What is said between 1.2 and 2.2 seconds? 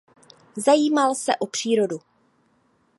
o přírodu.